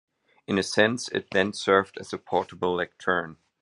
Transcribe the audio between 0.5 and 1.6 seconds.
a sense it then